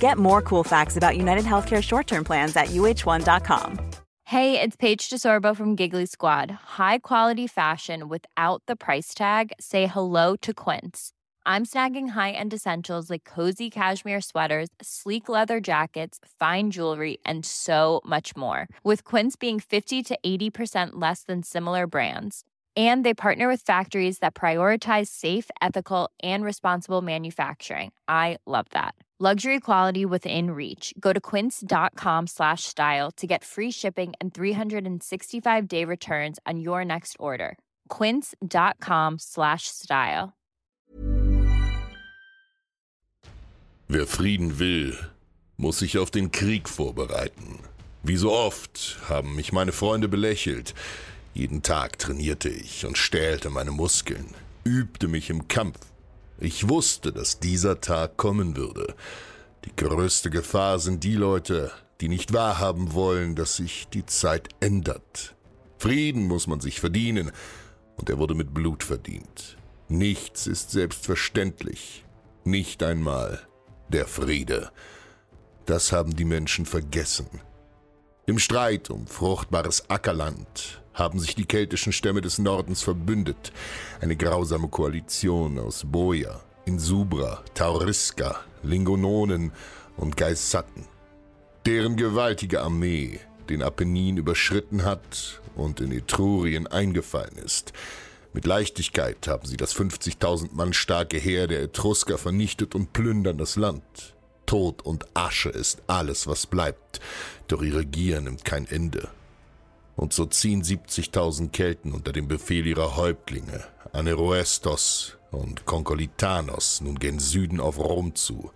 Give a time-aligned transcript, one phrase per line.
[0.00, 3.78] Get more cool facts about United Healthcare short term plans at uh1.com.
[4.24, 6.50] Hey, it's Paige DeSorbo from Giggly Squad.
[6.78, 9.52] High quality fashion without the price tag?
[9.58, 11.10] Say hello to Quince.
[11.44, 17.44] I'm snagging high end essentials like cozy cashmere sweaters, sleek leather jackets, fine jewelry, and
[17.44, 18.68] so much more.
[18.84, 22.44] With Quince being 50 to 80% less than similar brands.
[22.76, 27.90] And they partner with factories that prioritize safe, ethical, and responsible manufacturing.
[28.06, 28.94] I love that.
[29.22, 30.94] Luxury quality within reach.
[30.98, 36.86] Go to quince.com slash style to get free shipping and 365 day returns on your
[36.86, 37.58] next order.
[37.90, 40.32] Quince.com slash style.
[43.88, 44.96] Wer Frieden will,
[45.58, 47.58] muss sich auf den Krieg vorbereiten.
[48.02, 50.72] Wie so oft haben mich meine Freunde belächelt.
[51.34, 54.34] Jeden Tag trainierte ich und stählte meine Muskeln,
[54.64, 55.90] übte mich im Kampf.
[56.40, 58.94] Ich wusste, dass dieser Tag kommen würde.
[59.66, 65.36] Die größte Gefahr sind die Leute, die nicht wahrhaben wollen, dass sich die Zeit ändert.
[65.76, 67.30] Frieden muss man sich verdienen,
[67.96, 69.58] und er wurde mit Blut verdient.
[69.88, 72.06] Nichts ist selbstverständlich,
[72.44, 73.46] nicht einmal
[73.90, 74.70] der Friede.
[75.66, 77.26] Das haben die Menschen vergessen.
[78.24, 83.52] Im Streit um fruchtbares Ackerland haben sich die keltischen Stämme des Nordens verbündet.
[84.00, 89.50] Eine grausame Koalition aus Boja, Insubra, Tauriska, Lingononen
[89.96, 90.84] und Geisatten.
[91.66, 93.18] Deren gewaltige Armee
[93.48, 97.72] den Apennin überschritten hat und in Etrurien eingefallen ist.
[98.32, 103.56] Mit Leichtigkeit haben sie das 50.000 Mann starke Heer der Etrusker vernichtet und plündern das
[103.56, 104.14] Land.
[104.46, 107.00] Tod und Asche ist alles, was bleibt,
[107.48, 109.08] doch ihre Gier nimmt kein Ende.
[110.00, 113.62] Und so ziehen 70.000 Kelten unter dem Befehl ihrer Häuptlinge,
[113.92, 118.50] Aneroestos und Konkolitanos, nun gen Süden auf Rom zu.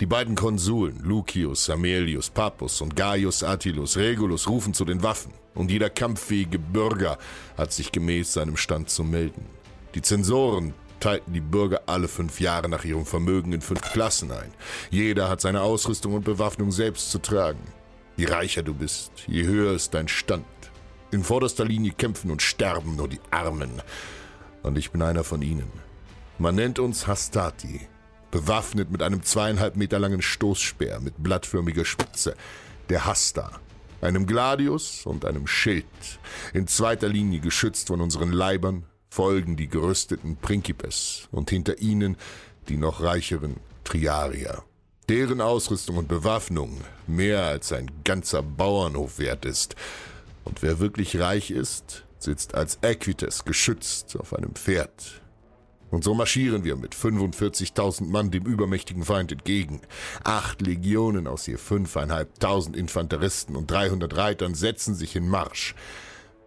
[0.00, 5.70] Die beiden Konsuln, Lucius, Amelius, Papus und Gaius Attilus Regulus, rufen zu den Waffen und
[5.70, 7.16] jeder kampffähige Bürger
[7.56, 9.46] hat sich gemäß seinem Stand zu melden.
[9.94, 14.52] Die Zensoren teilten die Bürger alle fünf Jahre nach ihrem Vermögen in fünf Klassen ein.
[14.90, 17.62] Jeder hat seine Ausrüstung und Bewaffnung selbst zu tragen.
[18.18, 20.44] Je reicher du bist, je höher ist dein Stand.
[21.12, 23.82] In vorderster Linie kämpfen und sterben nur die Armen.
[24.62, 25.70] Und ich bin einer von ihnen.
[26.38, 27.86] Man nennt uns Hastati,
[28.30, 32.34] bewaffnet mit einem zweieinhalb Meter langen Stoßspeer mit blattförmiger Spitze,
[32.88, 33.60] der Hasta,
[34.00, 35.84] einem Gladius und einem Schild.
[36.54, 42.16] In zweiter Linie geschützt von unseren Leibern folgen die gerüsteten Principes und hinter ihnen
[42.70, 44.62] die noch reicheren Triarier.
[45.10, 49.76] Deren Ausrüstung und Bewaffnung mehr als ein ganzer Bauernhof wert ist.
[50.44, 55.22] Und wer wirklich reich ist, sitzt als Equites geschützt auf einem Pferd
[55.92, 59.82] und so marschieren wir mit 45.000 Mann dem übermächtigen Feind entgegen.
[60.24, 65.74] Acht Legionen aus je fünfeinhalbtausend Infanteristen und 300 Reitern setzen sich in Marsch.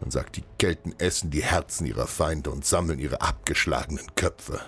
[0.00, 4.60] Man sagt, die Kelten essen die Herzen ihrer Feinde und sammeln ihre abgeschlagenen Köpfe.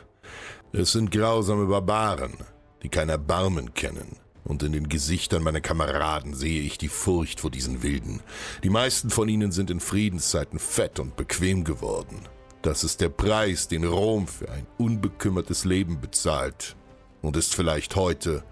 [0.72, 2.36] Es sind grausame Barbaren,
[2.82, 4.16] die kein Erbarmen kennen.
[4.44, 8.20] Und in den Gesichtern meiner Kameraden sehe ich die Furcht vor diesen Wilden.
[8.62, 12.20] Die meisten von ihnen sind in Friedenszeiten fett und bequem geworden.
[12.60, 16.76] Das ist der Preis, den Rom für ein unbekümmertes Leben bezahlt
[17.22, 18.44] und ist vielleicht heute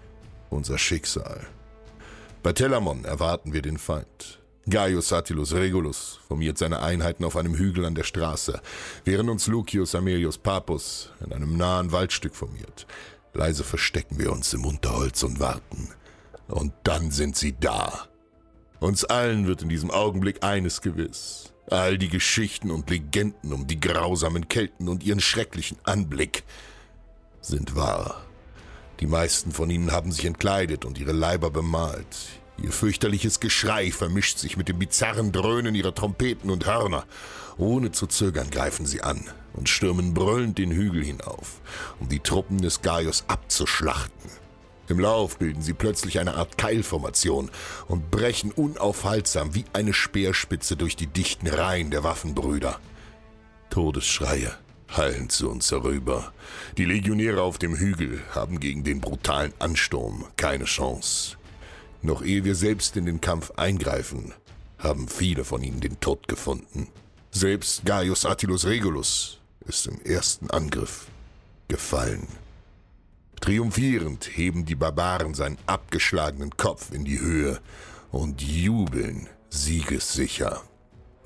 [0.49, 1.47] unser Schicksal.
[2.41, 4.39] Bei Telamon erwarten wir den Feind.
[4.69, 8.61] Gaius Attilus Regulus formiert seine Einheiten auf einem Hügel an der Straße,
[9.03, 12.87] während uns Lucius Amelius Papus in einem nahen Waldstück formiert.
[13.33, 15.89] Leise verstecken wir uns im Unterholz und warten.
[16.47, 18.07] Und dann sind sie da.
[18.79, 21.53] Uns allen wird in diesem Augenblick eines gewiss.
[21.69, 26.43] All die Geschichten und Legenden um die grausamen Kelten und ihren schrecklichen Anblick
[27.41, 28.25] sind wahr.
[28.99, 32.17] Die meisten von ihnen haben sich entkleidet und ihre Leiber bemalt.
[32.61, 37.05] Ihr fürchterliches Geschrei vermischt sich mit dem bizarren Dröhnen ihrer Trompeten und Hörner.
[37.57, 39.23] Ohne zu zögern greifen sie an
[39.53, 41.61] und stürmen brüllend den Hügel hinauf,
[41.99, 44.31] um die Truppen des Gaius abzuschlachten.
[44.89, 47.49] Im Lauf bilden sie plötzlich eine Art Keilformation
[47.87, 52.79] und brechen unaufhaltsam wie eine Speerspitze durch die dichten Reihen der Waffenbrüder.
[53.69, 54.53] Todesschreie
[54.89, 56.33] hallen zu uns herüber.
[56.77, 61.37] Die Legionäre auf dem Hügel haben gegen den brutalen Ansturm keine Chance.
[62.03, 64.33] Noch ehe wir selbst in den Kampf eingreifen,
[64.77, 66.89] haben viele von ihnen den Tod gefunden.
[67.31, 71.07] Selbst Gaius Attilus Regulus ist im ersten Angriff
[71.69, 72.27] gefallen.
[73.39, 77.61] Triumphierend heben die Barbaren seinen abgeschlagenen Kopf in die Höhe
[78.11, 80.61] und jubeln siegessicher.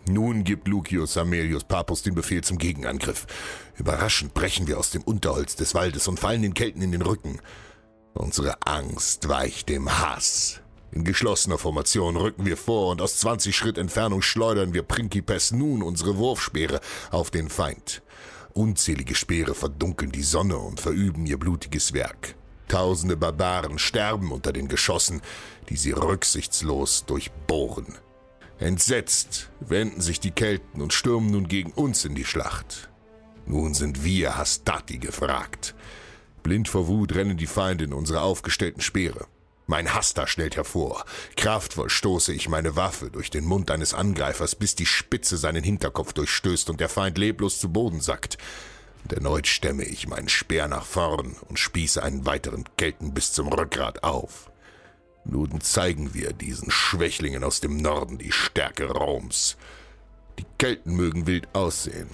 [0.08, 3.26] Nun gibt Lucius Amelius Papus den Befehl zum Gegenangriff.
[3.78, 7.40] Überraschend brechen wir aus dem Unterholz des Waldes und fallen den Kelten in den Rücken.
[8.14, 10.62] Unsere Angst weicht dem Hass.
[10.92, 15.84] In geschlossener Formation rücken wir vor und aus 20 Schritt Entfernung schleudern wir Principes nun
[15.84, 16.80] unsere Wurfspeere
[17.12, 18.02] auf den Feind.
[18.54, 22.36] Unzählige Speere verdunkeln die Sonne und verüben ihr blutiges Werk.
[22.68, 25.22] Tausende Barbaren sterben unter den Geschossen,
[25.70, 27.98] die sie rücksichtslos durchbohren.
[28.60, 32.90] Entsetzt wenden sich die Kelten und stürmen nun gegen uns in die Schlacht.
[33.46, 35.76] Nun sind wir Hastati gefragt.
[36.42, 39.28] Blind vor Wut rennen die Feinde in unsere aufgestellten Speere.
[39.70, 41.04] Mein Hasta stellt hervor.
[41.36, 46.14] Kraftvoll stoße ich meine Waffe durch den Mund eines Angreifers, bis die Spitze seinen Hinterkopf
[46.14, 48.38] durchstößt und der Feind leblos zu Boden sackt.
[49.04, 53.50] Und erneut stemme ich meinen Speer nach vorn und spieße einen weiteren Kelten bis zum
[53.50, 54.50] Rückgrat auf.
[55.26, 59.58] Nun zeigen wir diesen Schwächlingen aus dem Norden die Stärke Roms.
[60.40, 62.10] Die Kelten mögen wild aussehen,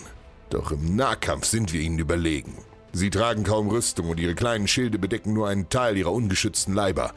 [0.50, 2.58] doch im Nahkampf sind wir ihnen überlegen.
[2.94, 7.13] Sie tragen kaum Rüstung und ihre kleinen Schilde bedecken nur einen Teil ihrer ungeschützten Leiber,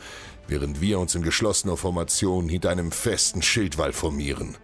[0.49, 4.57] während wir uns in geschlossener Formation hinter einem festen Schildwall formieren.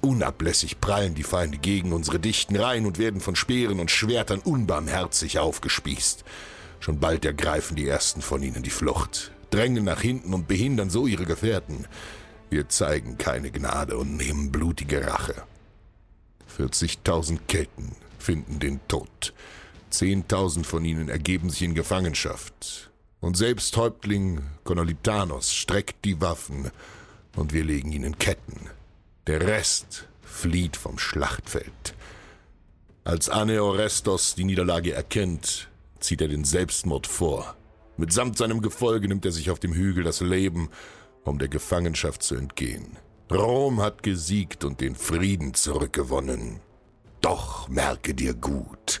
[0.00, 5.38] Unablässig prallen die Feinde gegen unsere dichten Reihen und werden von Speeren und Schwertern unbarmherzig
[5.38, 6.24] aufgespießt.
[6.80, 11.06] Schon bald ergreifen die ersten von ihnen die Flucht drängen nach hinten und behindern so
[11.06, 11.86] ihre Gefährten.
[12.50, 15.34] Wir zeigen keine Gnade und nehmen blutige Rache.
[16.58, 19.32] 40.000 Kelten finden den Tod.
[19.98, 22.90] Zehntausend von ihnen ergeben sich in Gefangenschaft.
[23.20, 26.70] Und selbst Häuptling Konolitanos streckt die Waffen
[27.36, 28.68] und wir legen ihn in Ketten.
[29.26, 31.94] Der Rest flieht vom Schlachtfeld.
[33.04, 35.68] Als Aneorestos die Niederlage erkennt,
[36.00, 37.56] zieht er den Selbstmord vor.
[37.96, 40.70] Mitsamt seinem Gefolge nimmt er sich auf dem Hügel das Leben,
[41.22, 42.96] um der Gefangenschaft zu entgehen.
[43.30, 46.60] Rom hat gesiegt und den Frieden zurückgewonnen.
[47.20, 49.00] Doch merke dir gut,